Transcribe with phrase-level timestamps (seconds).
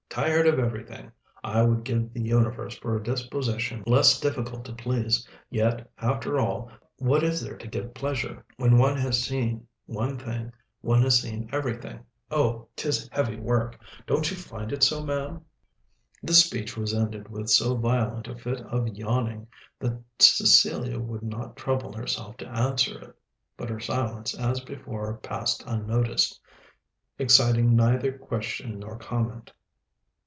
[0.13, 1.09] tired of everything!
[1.41, 5.25] I would give the universe for a disposition less difficult to please.
[5.49, 8.43] Yet, after all, what is there to give pleasure?
[8.57, 10.51] When one has seen one thing,
[10.81, 12.01] one has seen everything.
[12.29, 13.79] Oh, 'tis heavy work!
[14.05, 15.45] Don't you find it so, ma'am?"
[16.21, 19.47] This speech was ended with so violent a fit of yawning
[19.79, 23.15] that Cecilia would not trouble herself to answer it:
[23.55, 26.37] but her silence as before passed unnoticed,
[27.17, 29.53] exciting neither question nor comment.